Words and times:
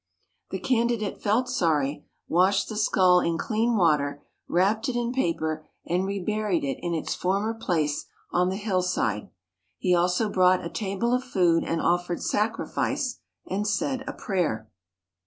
The 0.49 0.57
candidate 0.57 1.21
felt 1.21 1.47
sorry, 1.47 2.07
washed 2.27 2.69
the 2.69 2.75
skull 2.75 3.19
in 3.19 3.37
clean 3.37 3.75
water, 3.77 4.23
wrapped 4.47 4.89
it 4.89 4.95
in 4.95 5.11
paper 5.13 5.67
and 5.85 6.07
reburied 6.07 6.63
it 6.63 6.79
in 6.81 6.95
its 6.95 7.13
former 7.13 7.53
place 7.53 8.07
on 8.31 8.49
the 8.49 8.55
hill 8.57 8.81
side. 8.81 9.29
He 9.77 9.93
also 9.93 10.27
brought 10.27 10.65
a 10.65 10.71
table 10.71 11.13
of 11.13 11.23
food 11.23 11.63
and 11.63 11.79
offered 11.79 12.23
sacrifice, 12.23 13.19
and 13.45 13.67
said 13.67 14.03
a 14.07 14.13
prayer. 14.13 14.71